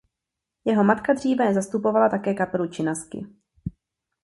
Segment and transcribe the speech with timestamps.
[0.65, 3.25] Jeho matka dříve zastupovala také kapelu Chinaski.